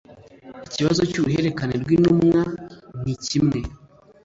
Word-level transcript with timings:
ikibazo 0.67 1.01
cy'uruhererekane 1.09 1.73
rw'intumwa 1.83 2.41
ni 3.03 3.15
kimwe 3.25 3.59